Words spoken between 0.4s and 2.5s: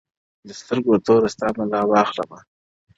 د سترگو توره سـتــا بـلا واخلـمـه_